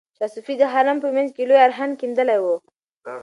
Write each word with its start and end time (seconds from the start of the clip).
شاه 0.17 0.29
صفي 0.35 0.53
د 0.59 0.63
حرم 0.73 0.97
په 1.03 1.09
منځ 1.15 1.29
کې 1.35 1.43
لوی 1.49 1.59
ارهډ 1.65 1.91
کیندلی 2.01 2.37
و. 2.41 2.45